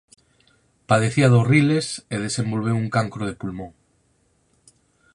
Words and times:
Padecía 0.89 1.31
dos 1.33 1.47
riles 1.51 1.87
e 2.13 2.15
desenvolveu 2.25 2.75
un 2.83 2.87
cancro 2.95 3.23
de 3.27 3.37
pulmón. 3.39 3.71